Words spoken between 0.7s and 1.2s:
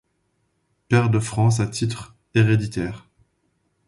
Pair de